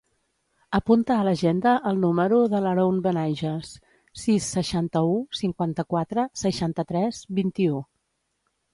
Apunta 0.77 1.17
a 1.17 1.25
l'agenda 1.27 1.73
el 1.89 1.99
número 2.05 2.39
de 2.55 2.63
l'Haroun 2.63 2.99
Benaiges: 3.09 3.75
sis, 4.25 4.49
seixanta-u, 4.57 5.15
cinquanta-quatre, 5.45 6.29
seixanta-tres, 6.47 7.25
vint-i-u. 7.43 7.89